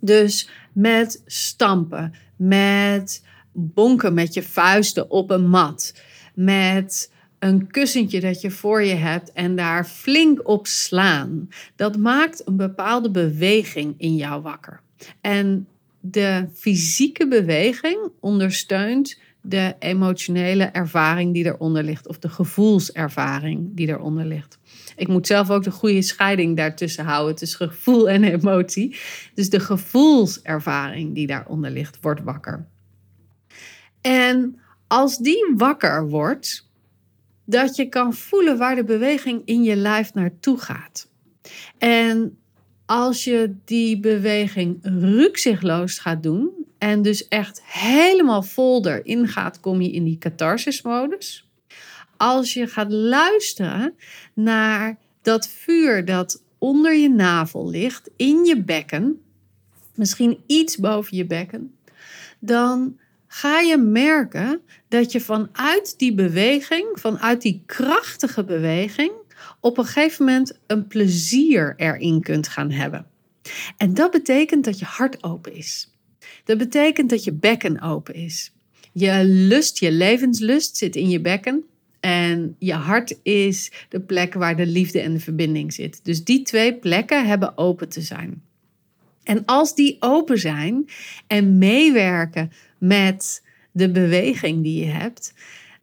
Dus 0.00 0.48
met 0.72 1.22
stampen, 1.26 2.14
met 2.36 3.24
bonken 3.52 4.14
met 4.14 4.34
je 4.34 4.42
vuisten 4.42 5.10
op 5.10 5.30
een 5.30 5.48
mat, 5.48 5.94
met 6.34 7.12
een 7.38 7.70
kussentje 7.70 8.20
dat 8.20 8.40
je 8.40 8.50
voor 8.50 8.82
je 8.82 8.94
hebt 8.94 9.32
en 9.32 9.56
daar 9.56 9.86
flink 9.86 10.48
op 10.48 10.66
slaan. 10.66 11.48
Dat 11.76 11.96
maakt 11.96 12.46
een 12.46 12.56
bepaalde 12.56 13.10
beweging 13.10 13.94
in 13.98 14.16
jou 14.16 14.42
wakker. 14.42 14.80
En 15.20 15.68
de 16.00 16.48
fysieke 16.54 17.28
beweging 17.28 18.10
ondersteunt 18.20 19.18
de 19.46 19.74
emotionele 19.78 20.64
ervaring 20.64 21.34
die 21.34 21.44
eronder 21.44 21.82
ligt, 21.82 22.08
of 22.08 22.18
de 22.18 22.28
gevoelservaring 22.28 23.68
die 23.72 23.88
eronder 23.88 24.24
ligt. 24.24 24.58
Ik 24.96 25.08
moet 25.08 25.26
zelf 25.26 25.50
ook 25.50 25.62
de 25.62 25.70
goede 25.70 26.02
scheiding 26.02 26.56
daartussen 26.56 27.04
houden 27.04 27.34
tussen 27.34 27.70
gevoel 27.70 28.08
en 28.10 28.24
emotie. 28.24 28.96
Dus 29.34 29.50
de 29.50 29.60
gevoelservaring 29.60 31.14
die 31.14 31.26
daaronder 31.26 31.70
ligt, 31.70 31.98
wordt 32.00 32.22
wakker. 32.22 32.66
En 34.00 34.58
als 34.86 35.18
die 35.18 35.52
wakker 35.56 36.08
wordt, 36.08 36.70
dat 37.44 37.76
je 37.76 37.88
kan 37.88 38.14
voelen 38.14 38.58
waar 38.58 38.74
de 38.74 38.84
beweging 38.84 39.42
in 39.44 39.62
je 39.62 39.76
lijf 39.76 40.14
naartoe 40.14 40.58
gaat. 40.58 41.10
En 41.78 42.38
als 42.86 43.24
je 43.24 43.54
die 43.64 44.00
beweging 44.00 44.78
rukzichtloos 44.82 45.98
gaat 45.98 46.22
doen 46.22 46.63
en 46.84 47.02
dus 47.02 47.28
echt 47.28 47.62
helemaal 47.64 48.42
vol 48.42 48.86
erin 48.86 49.28
gaat, 49.28 49.60
kom 49.60 49.80
je 49.80 49.90
in 49.90 50.04
die 50.04 50.18
catharsis-modus. 50.18 51.48
Als 52.16 52.52
je 52.52 52.66
gaat 52.66 52.92
luisteren 52.92 53.94
naar 54.34 54.98
dat 55.22 55.48
vuur 55.48 56.04
dat 56.04 56.42
onder 56.58 56.94
je 56.94 57.10
navel 57.10 57.68
ligt, 57.70 58.10
in 58.16 58.44
je 58.44 58.62
bekken, 58.62 59.22
misschien 59.94 60.42
iets 60.46 60.76
boven 60.76 61.16
je 61.16 61.26
bekken, 61.26 61.76
dan 62.38 62.98
ga 63.26 63.60
je 63.60 63.76
merken 63.76 64.60
dat 64.88 65.12
je 65.12 65.20
vanuit 65.20 65.98
die 65.98 66.14
beweging, 66.14 66.88
vanuit 66.94 67.42
die 67.42 67.62
krachtige 67.66 68.44
beweging, 68.44 69.12
op 69.60 69.78
een 69.78 69.84
gegeven 69.84 70.24
moment 70.24 70.58
een 70.66 70.86
plezier 70.86 71.74
erin 71.76 72.20
kunt 72.20 72.48
gaan 72.48 72.70
hebben. 72.70 73.06
En 73.76 73.94
dat 73.94 74.10
betekent 74.10 74.64
dat 74.64 74.78
je 74.78 74.84
hart 74.84 75.22
open 75.22 75.54
is. 75.54 75.93
Dat 76.44 76.58
betekent 76.58 77.10
dat 77.10 77.24
je 77.24 77.32
bekken 77.32 77.80
open 77.80 78.14
is. 78.14 78.52
Je 78.92 79.24
lust, 79.24 79.78
je 79.78 79.92
levenslust 79.92 80.76
zit 80.76 80.96
in 80.96 81.08
je 81.08 81.20
bekken. 81.20 81.64
En 82.00 82.56
je 82.58 82.72
hart 82.72 83.18
is 83.22 83.72
de 83.88 84.00
plek 84.00 84.34
waar 84.34 84.56
de 84.56 84.66
liefde 84.66 85.00
en 85.00 85.12
de 85.12 85.20
verbinding 85.20 85.72
zit. 85.72 86.00
Dus 86.02 86.24
die 86.24 86.42
twee 86.42 86.74
plekken 86.74 87.26
hebben 87.26 87.58
open 87.58 87.88
te 87.88 88.00
zijn. 88.00 88.42
En 89.22 89.44
als 89.44 89.74
die 89.74 89.96
open 90.00 90.38
zijn 90.38 90.88
en 91.26 91.58
meewerken 91.58 92.52
met 92.78 93.42
de 93.72 93.90
beweging 93.90 94.62
die 94.62 94.84
je 94.84 94.90
hebt, 94.90 95.34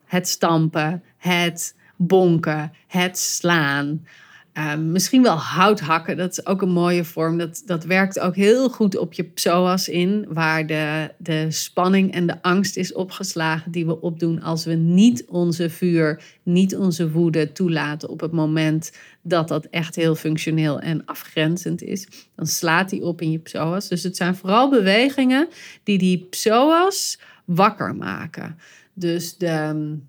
het 0.05 0.27
stampen, 0.27 1.03
het 1.17 1.75
bonken, 1.95 2.71
het 2.87 3.17
slaan. 3.17 4.05
Ehm, 4.53 4.91
misschien 4.91 5.21
wel 5.21 5.35
hout 5.35 5.79
hakken, 5.79 6.17
dat 6.17 6.31
is 6.31 6.45
ook 6.45 6.61
een 6.61 6.71
mooie 6.71 7.03
vorm. 7.03 7.37
Dat, 7.37 7.63
dat 7.65 7.83
werkt 7.83 8.19
ook 8.19 8.35
heel 8.35 8.69
goed 8.69 8.97
op 8.97 9.13
je 9.13 9.23
psoas 9.23 9.89
in, 9.89 10.25
waar 10.29 10.67
de, 10.67 11.11
de 11.17 11.51
spanning 11.51 12.13
en 12.13 12.27
de 12.27 12.41
angst 12.41 12.77
is 12.77 12.93
opgeslagen 12.93 13.71
die 13.71 13.85
we 13.85 14.01
opdoen 14.01 14.41
als 14.41 14.65
we 14.65 14.73
niet 14.73 15.25
onze 15.27 15.69
vuur, 15.69 16.23
niet 16.43 16.75
onze 16.75 17.11
woede 17.11 17.51
toelaten 17.51 18.09
op 18.09 18.19
het 18.19 18.31
moment 18.31 18.91
dat 19.21 19.47
dat 19.47 19.65
echt 19.65 19.95
heel 19.95 20.15
functioneel 20.15 20.79
en 20.79 21.05
afgrenzend 21.05 21.81
is. 21.81 22.07
Dan 22.35 22.47
slaat 22.47 22.89
die 22.89 23.03
op 23.03 23.21
in 23.21 23.31
je 23.31 23.39
psoas. 23.39 23.87
Dus 23.87 24.03
het 24.03 24.17
zijn 24.17 24.35
vooral 24.35 24.69
bewegingen 24.69 25.47
die 25.83 25.97
die 25.97 26.27
psoas 26.29 27.19
wakker 27.45 27.95
maken. 27.95 28.57
Dus 28.93 29.37
de 29.37 29.99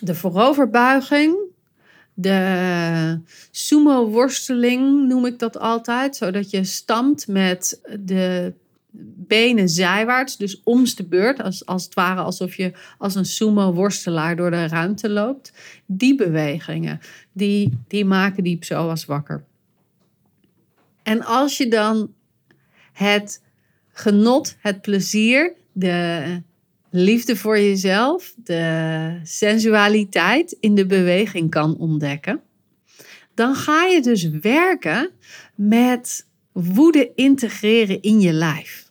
de 0.00 0.14
vooroverbuiging, 0.14 1.36
de 2.14 3.20
sumo-worsteling 3.50 5.08
noem 5.08 5.26
ik 5.26 5.38
dat 5.38 5.58
altijd, 5.58 6.16
zodat 6.16 6.50
je 6.50 6.64
stamt 6.64 7.26
met 7.26 7.80
de 8.00 8.52
benen 9.26 9.68
zijwaarts, 9.68 10.36
dus 10.36 10.60
omste 10.64 11.06
beurt, 11.06 11.42
als, 11.42 11.66
als 11.66 11.84
het 11.84 11.94
ware 11.94 12.20
alsof 12.20 12.54
je 12.54 12.72
als 12.98 13.14
een 13.14 13.24
sumo-worstelaar 13.24 14.36
door 14.36 14.50
de 14.50 14.68
ruimte 14.68 15.08
loopt. 15.08 15.52
Die 15.86 16.14
bewegingen, 16.14 17.00
die, 17.32 17.78
die 17.88 18.04
maken 18.04 18.44
die 18.44 18.58
psoas 18.58 19.04
wakker. 19.04 19.44
En 21.02 21.24
als 21.24 21.56
je 21.56 21.68
dan 21.68 22.12
het 22.92 23.42
genot, 23.92 24.56
het 24.58 24.80
plezier, 24.80 25.52
de 25.72 26.42
liefde 26.90 27.36
voor 27.36 27.58
jezelf, 27.58 28.34
de 28.36 29.20
sensualiteit 29.22 30.56
in 30.60 30.74
de 30.74 30.86
beweging 30.86 31.50
kan 31.50 31.76
ontdekken, 31.76 32.40
dan 33.34 33.54
ga 33.54 33.84
je 33.84 34.02
dus 34.02 34.28
werken 34.28 35.10
met 35.54 36.26
woede 36.52 37.12
integreren 37.14 38.02
in 38.02 38.20
je 38.20 38.32
lijf. 38.32 38.90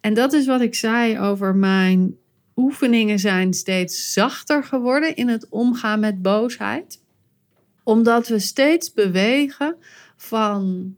En 0.00 0.14
dat 0.14 0.32
is 0.32 0.46
wat 0.46 0.60
ik 0.60 0.74
zei 0.74 1.18
over 1.18 1.54
mijn 1.54 2.16
oefeningen 2.56 3.18
zijn 3.18 3.54
steeds 3.54 4.12
zachter 4.12 4.64
geworden 4.64 5.16
in 5.16 5.28
het 5.28 5.46
omgaan 5.48 6.00
met 6.00 6.22
boosheid. 6.22 7.02
Omdat 7.82 8.28
we 8.28 8.38
steeds 8.38 8.92
bewegen 8.92 9.76
van 10.16 10.94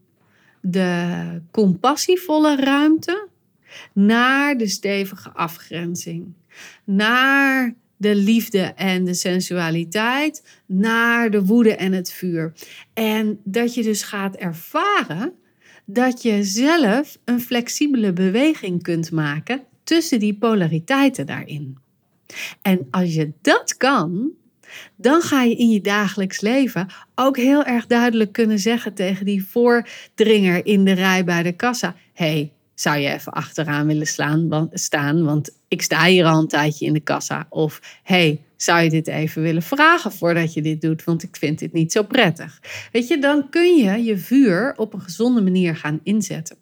de 0.61 1.41
compassievolle 1.51 2.55
ruimte 2.55 3.26
naar 3.93 4.57
de 4.57 4.67
stevige 4.67 5.31
afgrenzing, 5.31 6.33
naar 6.83 7.73
de 7.97 8.15
liefde 8.15 8.61
en 8.61 9.05
de 9.05 9.13
sensualiteit, 9.13 10.59
naar 10.65 11.31
de 11.31 11.45
woede 11.45 11.75
en 11.75 11.93
het 11.93 12.11
vuur. 12.11 12.53
En 12.93 13.39
dat 13.43 13.73
je 13.73 13.83
dus 13.83 14.03
gaat 14.03 14.35
ervaren 14.35 15.33
dat 15.85 16.21
je 16.21 16.43
zelf 16.43 17.17
een 17.25 17.41
flexibele 17.41 18.13
beweging 18.13 18.83
kunt 18.83 19.11
maken 19.11 19.63
tussen 19.83 20.19
die 20.19 20.37
polariteiten 20.37 21.25
daarin. 21.25 21.77
En 22.61 22.87
als 22.91 23.13
je 23.13 23.31
dat 23.41 23.77
kan, 23.77 24.31
dan 24.95 25.21
ga 25.21 25.43
je 25.43 25.55
in 25.55 25.69
je 25.69 25.81
dagelijks 25.81 26.41
leven 26.41 26.87
ook 27.15 27.37
heel 27.37 27.63
erg 27.63 27.87
duidelijk 27.87 28.31
kunnen 28.31 28.59
zeggen 28.59 28.93
tegen 28.93 29.25
die 29.25 29.45
voordringer 29.45 30.65
in 30.65 30.85
de 30.85 30.91
rij 30.91 31.23
bij 31.23 31.43
de 31.43 31.51
kassa: 31.51 31.95
hey, 32.13 32.51
zou 32.79 32.97
je 32.97 33.13
even 33.13 33.31
achteraan 33.31 33.87
willen 33.87 34.07
slaan, 34.07 34.69
staan? 34.71 35.23
Want 35.23 35.49
ik 35.67 35.81
sta 35.81 36.05
hier 36.05 36.25
al 36.25 36.39
een 36.39 36.47
tijdje 36.47 36.85
in 36.85 36.93
de 36.93 36.99
kassa. 36.99 37.45
Of 37.49 37.99
hey, 38.03 38.45
zou 38.55 38.81
je 38.81 38.89
dit 38.89 39.07
even 39.07 39.41
willen 39.41 39.61
vragen 39.61 40.11
voordat 40.11 40.53
je 40.53 40.61
dit 40.61 40.81
doet? 40.81 41.03
Want 41.03 41.23
ik 41.23 41.35
vind 41.35 41.59
dit 41.59 41.73
niet 41.73 41.91
zo 41.91 42.03
prettig. 42.03 42.61
Weet 42.91 43.07
je, 43.07 43.17
dan 43.17 43.49
kun 43.49 43.75
je 43.75 44.03
je 44.03 44.17
vuur 44.17 44.73
op 44.75 44.93
een 44.93 45.01
gezonde 45.01 45.41
manier 45.41 45.75
gaan 45.75 45.99
inzetten. 46.03 46.57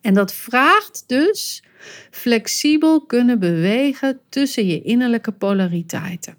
En 0.00 0.14
dat 0.14 0.34
vraagt 0.34 1.04
dus 1.06 1.64
flexibel 2.10 3.06
kunnen 3.06 3.38
bewegen 3.38 4.20
tussen 4.28 4.66
je 4.66 4.82
innerlijke 4.82 5.32
polariteiten. 5.32 6.36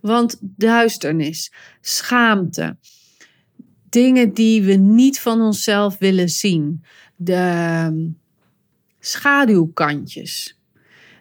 Want 0.00 0.38
duisternis, 0.40 1.52
schaamte, 1.80 2.76
dingen 3.88 4.32
die 4.32 4.62
we 4.62 4.74
niet 4.74 5.20
van 5.20 5.40
onszelf 5.40 5.98
willen 5.98 6.28
zien, 6.28 6.84
de 7.24 7.32
ehm, 7.32 7.96
schaduwkantjes, 9.00 10.58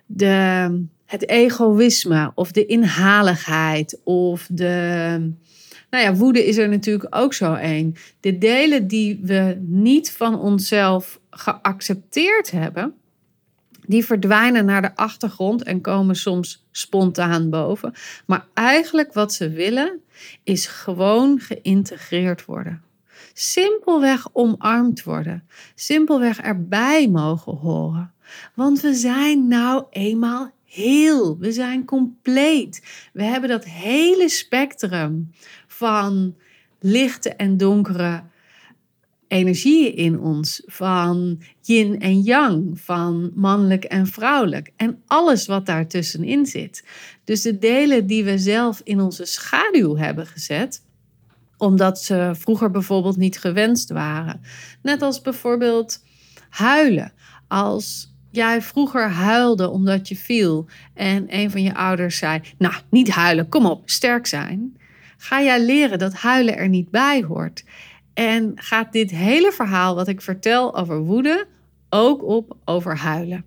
de, 0.05 0.85
het 1.05 1.29
egoïsme 1.29 2.31
of 2.35 2.51
de 2.51 2.65
inhaligheid 2.65 3.99
of 4.03 4.47
de. 4.51 5.31
Nou 5.89 6.03
ja, 6.03 6.15
woede 6.15 6.45
is 6.45 6.57
er 6.57 6.69
natuurlijk 6.69 7.15
ook 7.15 7.33
zo 7.33 7.53
een. 7.53 7.95
De 8.19 8.37
delen 8.37 8.87
die 8.87 9.19
we 9.21 9.57
niet 9.61 10.11
van 10.11 10.39
onszelf 10.39 11.19
geaccepteerd 11.29 12.51
hebben, 12.51 12.93
die 13.85 14.05
verdwijnen 14.05 14.65
naar 14.65 14.81
de 14.81 14.95
achtergrond 14.95 15.63
en 15.63 15.81
komen 15.81 16.15
soms 16.15 16.65
spontaan 16.71 17.49
boven. 17.49 17.93
Maar 18.25 18.45
eigenlijk 18.53 19.13
wat 19.13 19.33
ze 19.33 19.49
willen 19.49 19.99
is 20.43 20.65
gewoon 20.67 21.39
geïntegreerd 21.39 22.45
worden. 22.45 22.81
Simpelweg 23.33 24.27
omarmd 24.33 25.03
worden. 25.03 25.47
Simpelweg 25.75 26.39
erbij 26.39 27.09
mogen 27.09 27.55
horen. 27.55 28.13
Want 28.53 28.81
we 28.81 28.93
zijn 28.93 29.47
nou 29.47 29.83
eenmaal 29.89 30.51
heel. 30.65 31.37
We 31.37 31.51
zijn 31.51 31.85
compleet. 31.85 32.83
We 33.13 33.23
hebben 33.23 33.49
dat 33.49 33.65
hele 33.65 34.29
spectrum 34.29 35.31
van 35.67 36.35
lichte 36.79 37.29
en 37.29 37.57
donkere 37.57 38.23
energieën 39.27 39.95
in 39.95 40.19
ons, 40.19 40.61
van 40.65 41.41
yin 41.61 41.99
en 41.99 42.21
yang, 42.21 42.79
van 42.79 43.31
mannelijk 43.35 43.83
en 43.83 44.07
vrouwelijk 44.07 44.71
en 44.75 45.01
alles 45.07 45.45
wat 45.45 45.65
daartussenin 45.65 46.45
zit. 46.45 46.83
Dus 47.23 47.41
de 47.41 47.57
delen 47.57 48.07
die 48.07 48.23
we 48.23 48.37
zelf 48.37 48.81
in 48.83 49.01
onze 49.01 49.25
schaduw 49.25 49.95
hebben 49.97 50.27
gezet, 50.27 50.81
omdat 51.63 52.01
ze 52.01 52.31
vroeger 52.35 52.71
bijvoorbeeld 52.71 53.17
niet 53.17 53.39
gewenst 53.39 53.89
waren. 53.89 54.41
Net 54.81 55.01
als 55.01 55.21
bijvoorbeeld 55.21 56.03
huilen. 56.49 57.13
Als 57.47 58.13
jij 58.31 58.61
vroeger 58.61 59.09
huilde 59.09 59.69
omdat 59.69 60.07
je 60.07 60.15
viel 60.15 60.67
en 60.93 61.25
een 61.27 61.51
van 61.51 61.61
je 61.61 61.75
ouders 61.75 62.17
zei: 62.17 62.41
Nou, 62.57 62.73
niet 62.89 63.09
huilen, 63.09 63.49
kom 63.49 63.65
op, 63.65 63.89
sterk 63.89 64.25
zijn. 64.25 64.77
Ga 65.17 65.41
jij 65.41 65.65
leren 65.65 65.99
dat 65.99 66.13
huilen 66.13 66.57
er 66.57 66.69
niet 66.69 66.89
bij 66.89 67.23
hoort. 67.23 67.63
En 68.13 68.51
gaat 68.55 68.91
dit 68.91 69.11
hele 69.11 69.51
verhaal 69.51 69.95
wat 69.95 70.07
ik 70.07 70.21
vertel 70.21 70.75
over 70.75 70.99
woede 70.99 71.47
ook 71.89 72.23
op 72.23 72.57
over 72.65 72.97
huilen. 72.97 73.45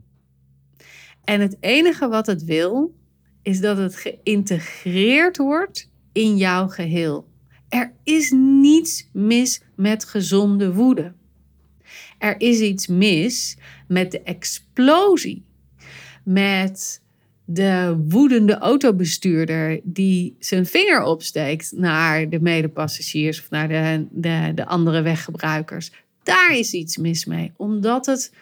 En 1.25 1.41
het 1.41 1.57
enige 1.61 2.09
wat 2.09 2.27
het 2.27 2.45
wil, 2.45 2.95
is 3.43 3.61
dat 3.61 3.77
het 3.77 3.97
geïntegreerd 3.97 5.37
wordt 5.37 5.91
in 6.13 6.37
jouw 6.37 6.69
geheel. 6.69 7.27
Er 7.69 7.93
is 8.03 8.31
niets 8.31 9.09
mis 9.13 9.61
met 9.75 10.05
gezonde 10.05 10.73
woede. 10.73 11.13
Er 12.19 12.41
is 12.41 12.61
iets 12.61 12.87
mis 12.87 13.57
met 13.89 14.11
de 14.11 14.23
explosie, 14.23 15.45
met 16.25 17.03
de 17.45 17.97
woedende 18.09 18.59
autobestuurder 18.59 19.81
die 19.83 20.37
zijn 20.39 20.67
vinger 20.67 21.03
opsteekt 21.03 21.73
naar 21.77 22.29
de 22.29 22.41
medepassagiers 22.41 23.41
of 23.41 23.51
naar 23.51 23.69
de, 23.69 24.07
de, 24.11 24.53
de 24.55 24.67
andere 24.67 25.03
weggebruikers. 25.03 25.91
Daar 26.23 26.57
is 26.57 26.73
iets 26.73 26.97
mis 26.97 27.25
mee, 27.25 27.53
omdat 27.57 28.07
het 28.07 28.33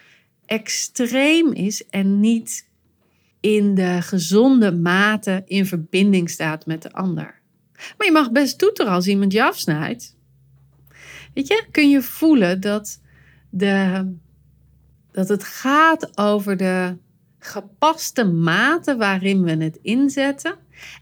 extreem 0.46 1.52
is 1.52 1.86
en 1.90 2.20
niet 2.20 2.68
in 3.40 3.74
de 3.74 4.02
gezonde 4.02 4.72
mate 4.72 5.42
in 5.46 5.66
verbinding 5.66 6.30
staat 6.30 6.66
met 6.66 6.82
de 6.82 6.92
ander. 6.92 7.42
Maar 7.76 8.06
je 8.06 8.12
mag 8.12 8.32
best 8.32 8.58
toeteren 8.58 8.92
als 8.92 9.06
iemand 9.06 9.32
je 9.32 9.44
afsnijdt. 9.44 10.16
Weet 11.34 11.46
je, 11.46 11.64
kun 11.70 11.90
je 11.90 12.02
voelen 12.02 12.60
dat, 12.60 13.00
de, 13.50 14.06
dat 15.12 15.28
het 15.28 15.44
gaat 15.44 16.18
over 16.18 16.56
de 16.56 16.96
gepaste 17.38 18.24
mate 18.24 18.96
waarin 18.96 19.42
we 19.42 19.56
het 19.56 19.78
inzetten. 19.82 20.54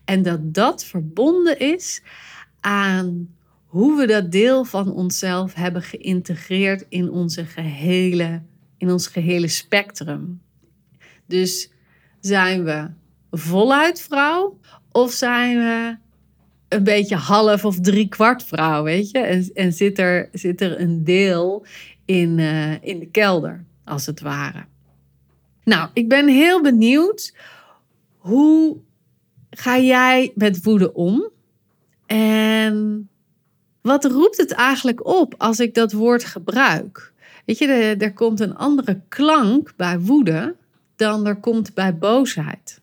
En 0.05 0.23
dat 0.23 0.55
dat 0.55 0.85
verbonden 0.85 1.59
is 1.59 2.03
aan 2.61 3.35
hoe 3.67 3.97
we 3.97 4.07
dat 4.07 4.33
deel 4.33 4.65
van 4.65 4.93
onszelf 4.93 5.55
hebben 5.55 5.83
geïntegreerd 5.83 6.85
in, 6.89 7.11
onze 7.11 7.45
gehele, 7.45 8.43
in 8.79 8.91
ons 8.91 9.07
gehele 9.07 9.49
spectrum. 9.49 10.43
Dus 11.27 11.71
zijn 12.21 12.65
we 12.65 12.91
voluit 13.31 14.01
vrouw 14.01 14.59
of 14.91 15.13
zijn 15.13 15.59
we 15.59 15.97
een 16.73 16.85
beetje 16.85 17.17
half 17.17 17.65
of 17.65 17.81
drie 17.81 18.09
kwart 18.09 18.45
vrouw, 18.45 18.83
weet 18.83 19.11
je? 19.11 19.19
En, 19.19 19.51
en 19.55 19.73
zit, 19.73 19.99
er, 19.99 20.29
zit 20.33 20.61
er 20.61 20.81
een 20.81 21.05
deel 21.05 21.67
in, 22.05 22.39
uh, 22.39 22.83
in 22.83 22.99
de 22.99 23.07
kelder, 23.07 23.65
als 23.85 24.07
het 24.07 24.21
ware. 24.21 24.65
Nou, 25.65 25.89
ik 25.93 26.09
ben 26.09 26.29
heel 26.29 26.63
benieuwd. 26.63 27.35
Hoe 28.17 28.77
ga 29.51 29.79
jij 29.79 30.33
met 30.35 30.63
woede 30.63 30.95
om? 30.95 31.31
En 32.07 33.09
wat 33.81 34.05
roept 34.05 34.37
het 34.37 34.53
eigenlijk 34.53 35.07
op 35.07 35.35
als 35.39 35.61
ik 35.61 35.75
dat 35.75 35.93
woord 35.93 36.25
gebruik? 36.25 37.13
Weet 37.45 37.59
je, 37.59 37.67
er 37.99 38.13
komt 38.13 38.41
een 38.41 38.57
andere 38.57 39.01
klank 39.09 39.73
bij 39.77 40.01
woede 40.01 40.57
dan 40.97 41.27
er 41.27 41.37
komt 41.37 41.75
bij 41.75 41.97
boosheid. 41.97 42.81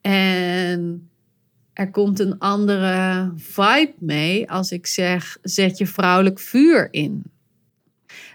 En 0.00 1.10
er 1.76 1.90
komt 1.90 2.18
een 2.18 2.38
andere 2.38 3.32
vibe 3.36 3.94
mee 3.98 4.50
als 4.50 4.70
ik 4.70 4.86
zeg: 4.86 5.38
zet 5.42 5.78
je 5.78 5.86
vrouwelijk 5.86 6.38
vuur 6.38 6.88
in. 6.90 7.22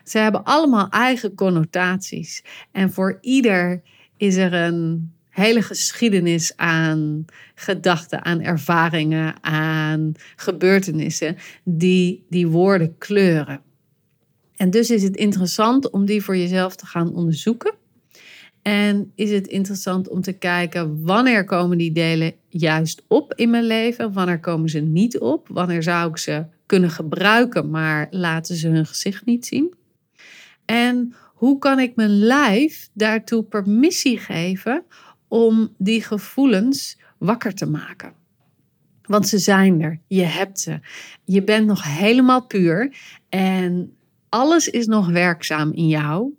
Ze 0.04 0.18
hebben 0.18 0.44
allemaal 0.44 0.90
eigen 0.90 1.36
connotaties. 1.36 2.44
En 2.72 2.92
voor 2.92 3.18
ieder 3.22 3.82
is 4.18 4.36
er 4.36 4.54
een 4.54 5.12
hele 5.30 5.62
geschiedenis 5.62 6.58
aan 6.58 7.26
gedachten, 7.56 8.26
aan 8.26 8.42
ervaringen, 8.42 9.44
aan 9.44 10.14
gebeurtenissen 10.36 11.38
die 11.64 12.26
die 12.30 12.48
woorden 12.48 12.98
kleuren. 12.98 13.62
En 14.56 14.70
dus 14.70 14.90
is 14.90 15.04
het 15.04 15.16
interessant 15.16 15.90
om 15.90 16.06
die 16.06 16.24
voor 16.24 16.38
jezelf 16.38 16.76
te 16.76 16.86
gaan 16.86 17.14
onderzoeken. 17.14 17.74
En 18.62 19.12
is 19.16 19.32
het 19.32 19.48
interessant 19.48 20.10
om 20.10 20.22
te 20.22 20.34
kijken 20.34 21.04
wanneer 21.04 21.44
komen 21.44 21.78
die 21.78 21.92
delen 21.92 22.34
juist 22.48 23.04
op 23.08 23.34
in 23.34 23.50
mijn 23.50 23.64
leven, 23.64 24.14
wanneer 24.14 24.40
komen 24.40 24.70
ze 24.70 24.80
niet 24.80 25.20
op, 25.20 25.48
wanneer 25.48 25.84
zou 25.84 26.10
ik 26.10 26.18
ze 26.18 26.46
kunnen 26.66 26.90
gebruiken, 26.90 27.70
maar 27.70 28.08
laten 28.10 28.56
ze 28.56 28.68
hun 28.68 28.86
gezicht 28.86 29.26
niet 29.26 29.46
zien. 29.46 29.74
En 30.66 31.14
hoe 31.34 31.58
kan 31.58 31.80
ik 31.80 31.96
mijn 31.96 32.20
lijf 32.20 32.90
daartoe 32.94 33.44
permissie 33.44 34.18
geven 34.18 34.84
om 35.28 35.76
die 35.78 36.04
gevoelens 36.04 36.98
wakker 37.18 37.54
te 37.54 37.66
maken? 37.66 38.14
Want 39.02 39.28
ze 39.28 39.38
zijn 39.38 39.82
er, 39.82 40.00
je 40.08 40.24
hebt 40.24 40.60
ze. 40.60 40.80
Je 41.26 41.44
bent 41.44 41.68
nog 41.68 41.84
helemaal 41.84 42.46
puur 42.46 42.98
en 43.30 43.96
alles 44.30 44.68
is 44.68 44.86
nog 44.86 45.10
werkzaam 45.10 45.72
in 45.72 45.88
jou. 45.88 46.34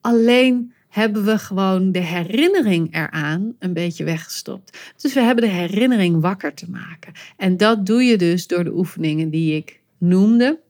Alleen 0.00 0.72
hebben 0.92 1.24
we 1.24 1.38
gewoon 1.38 1.92
de 1.92 1.98
herinnering 1.98 2.94
eraan 2.94 3.54
een 3.58 3.72
beetje 3.72 4.04
weggestopt. 4.04 4.78
Dus 4.96 5.14
we 5.14 5.20
hebben 5.20 5.44
de 5.44 5.50
herinnering 5.50 6.20
wakker 6.20 6.54
te 6.54 6.70
maken. 6.70 7.12
En 7.36 7.56
dat 7.56 7.86
doe 7.86 8.02
je 8.02 8.16
dus 8.18 8.46
door 8.46 8.64
de 8.64 8.74
oefeningen 8.74 9.30
die 9.30 9.56
ik 9.56 9.80
noemde. 9.98 10.60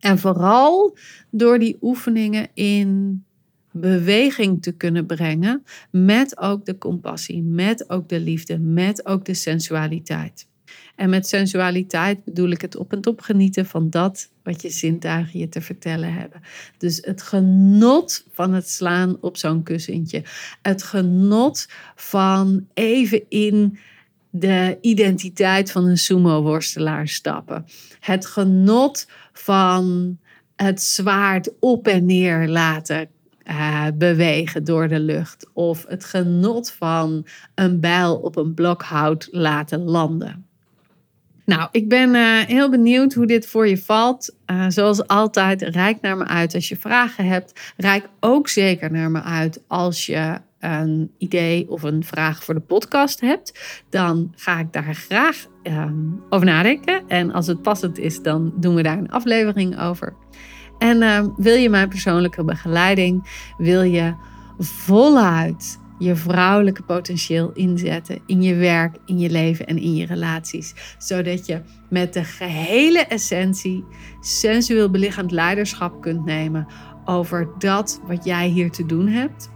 En 0.00 0.18
vooral 0.18 0.96
door 1.30 1.58
die 1.58 1.76
oefeningen 1.80 2.48
in 2.54 3.24
beweging 3.72 4.62
te 4.62 4.72
kunnen 4.72 5.06
brengen 5.06 5.64
met 5.90 6.38
ook 6.38 6.64
de 6.64 6.78
compassie, 6.78 7.42
met 7.42 7.90
ook 7.90 8.08
de 8.08 8.20
liefde, 8.20 8.58
met 8.58 9.06
ook 9.06 9.24
de 9.24 9.34
sensualiteit. 9.34 10.47
En 10.96 11.10
met 11.10 11.28
sensualiteit 11.28 12.24
bedoel 12.24 12.50
ik 12.50 12.60
het 12.60 12.76
op 12.76 12.92
en 12.92 13.00
top 13.00 13.20
genieten 13.20 13.66
van 13.66 13.90
dat 13.90 14.30
wat 14.42 14.62
je 14.62 14.70
zintuigen 14.70 15.38
je 15.38 15.48
te 15.48 15.60
vertellen 15.60 16.12
hebben. 16.12 16.40
Dus 16.78 16.98
het 17.02 17.22
genot 17.22 18.26
van 18.32 18.52
het 18.52 18.70
slaan 18.70 19.16
op 19.20 19.36
zo'n 19.36 19.62
kussentje. 19.62 20.24
Het 20.62 20.82
genot 20.82 21.68
van 21.94 22.66
even 22.74 23.24
in 23.28 23.78
de 24.30 24.78
identiteit 24.80 25.70
van 25.72 25.84
een 25.84 25.98
sumo-worstelaar 25.98 27.08
stappen. 27.08 27.66
Het 28.00 28.26
genot 28.26 29.08
van 29.32 30.18
het 30.56 30.82
zwaard 30.82 31.50
op 31.60 31.86
en 31.86 32.06
neer 32.06 32.48
laten 32.48 33.08
uh, 33.44 33.86
bewegen 33.94 34.64
door 34.64 34.88
de 34.88 35.00
lucht. 35.00 35.46
Of 35.52 35.84
het 35.88 36.04
genot 36.04 36.70
van 36.70 37.26
een 37.54 37.80
bijl 37.80 38.16
op 38.16 38.36
een 38.36 38.54
blok 38.54 38.82
hout 38.82 39.28
laten 39.30 39.80
landen. 39.80 40.47
Nou, 41.48 41.68
ik 41.70 41.88
ben 41.88 42.14
uh, 42.14 42.38
heel 42.38 42.70
benieuwd 42.70 43.14
hoe 43.14 43.26
dit 43.26 43.46
voor 43.46 43.68
je 43.68 43.78
valt. 43.78 44.34
Uh, 44.46 44.64
zoals 44.68 45.06
altijd, 45.06 45.62
rijk 45.62 46.00
naar 46.00 46.16
me 46.16 46.24
uit 46.24 46.54
als 46.54 46.68
je 46.68 46.76
vragen 46.76 47.26
hebt. 47.26 47.72
Rijk 47.76 48.08
ook 48.20 48.48
zeker 48.48 48.90
naar 48.92 49.10
me 49.10 49.22
uit 49.22 49.62
als 49.66 50.06
je 50.06 50.40
een 50.58 51.10
idee 51.18 51.70
of 51.70 51.82
een 51.82 52.04
vraag 52.04 52.44
voor 52.44 52.54
de 52.54 52.60
podcast 52.60 53.20
hebt. 53.20 53.80
Dan 53.90 54.32
ga 54.36 54.58
ik 54.58 54.72
daar 54.72 54.94
graag 54.94 55.46
um, 55.62 56.22
over 56.28 56.46
nadenken. 56.46 57.02
En 57.06 57.32
als 57.32 57.46
het 57.46 57.62
passend 57.62 57.98
is, 57.98 58.22
dan 58.22 58.52
doen 58.56 58.74
we 58.74 58.82
daar 58.82 58.98
een 58.98 59.10
aflevering 59.10 59.80
over. 59.80 60.14
En 60.78 61.02
uh, 61.02 61.26
wil 61.36 61.54
je 61.54 61.70
mijn 61.70 61.88
persoonlijke 61.88 62.44
begeleiding? 62.44 63.28
Wil 63.58 63.82
je 63.82 64.14
voluit 64.58 65.78
je 65.98 66.16
vrouwelijke 66.16 66.82
potentieel 66.82 67.50
inzetten 67.52 68.18
in 68.26 68.42
je 68.42 68.54
werk, 68.54 68.96
in 69.04 69.18
je 69.18 69.30
leven 69.30 69.66
en 69.66 69.78
in 69.78 69.94
je 69.94 70.06
relaties. 70.06 70.74
Zodat 70.98 71.46
je 71.46 71.60
met 71.88 72.12
de 72.12 72.24
gehele 72.24 72.98
essentie 72.98 73.84
sensueel 74.20 74.90
belichaamd 74.90 75.30
leiderschap 75.30 76.00
kunt 76.00 76.24
nemen 76.24 76.66
over 77.04 77.48
dat 77.58 78.00
wat 78.06 78.24
jij 78.24 78.48
hier 78.48 78.70
te 78.70 78.86
doen 78.86 79.08
hebt. 79.08 79.50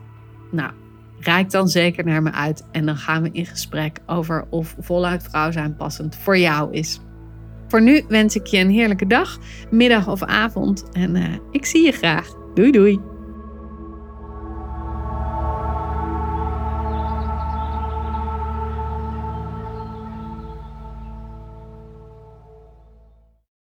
Nou, 0.50 0.72
reik 1.18 1.50
dan 1.50 1.68
zeker 1.68 2.04
naar 2.04 2.22
me 2.22 2.32
uit 2.32 2.64
en 2.72 2.86
dan 2.86 2.96
gaan 2.96 3.22
we 3.22 3.28
in 3.32 3.46
gesprek 3.46 3.98
over 4.06 4.46
of 4.50 4.76
voluit 4.78 5.22
vrouw 5.22 5.50
zijn 5.50 5.76
passend 5.76 6.16
voor 6.16 6.38
jou 6.38 6.72
is. 6.72 7.00
Voor 7.68 7.82
nu 7.82 8.04
wens 8.08 8.36
ik 8.36 8.46
je 8.46 8.58
een 8.58 8.70
heerlijke 8.70 9.06
dag, 9.06 9.38
middag 9.70 10.08
of 10.08 10.22
avond 10.22 10.84
en 10.92 11.16
uh, 11.16 11.24
ik 11.50 11.66
zie 11.66 11.84
je 11.84 11.92
graag. 11.92 12.34
Doei 12.54 12.70
doei! 12.70 13.11